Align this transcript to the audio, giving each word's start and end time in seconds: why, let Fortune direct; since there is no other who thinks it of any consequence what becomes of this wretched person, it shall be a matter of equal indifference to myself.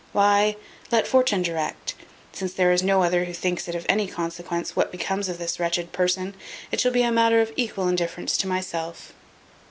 why, 0.13 0.55
let 0.91 1.05
Fortune 1.05 1.43
direct; 1.43 1.93
since 2.33 2.53
there 2.53 2.71
is 2.71 2.81
no 2.81 3.03
other 3.03 3.25
who 3.25 3.33
thinks 3.33 3.67
it 3.67 3.75
of 3.75 3.85
any 3.87 4.07
consequence 4.07 4.75
what 4.75 4.91
becomes 4.91 5.29
of 5.29 5.37
this 5.37 5.59
wretched 5.59 5.91
person, 5.91 6.33
it 6.71 6.81
shall 6.81 6.91
be 6.91 7.03
a 7.03 7.11
matter 7.11 7.39
of 7.39 7.53
equal 7.55 7.87
indifference 7.87 8.35
to 8.35 8.47
myself. 8.47 9.13